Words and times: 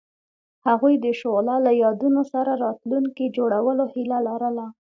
هغوی 0.67 0.93
د 0.99 1.07
شعله 1.19 1.55
له 1.65 1.71
یادونو 1.83 2.21
سره 2.33 2.51
راتلونکی 2.65 3.25
جوړولو 3.37 3.83
هیله 3.93 4.17
لرله. 4.27 4.65